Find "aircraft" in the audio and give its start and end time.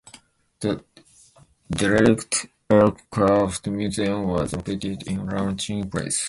2.71-3.67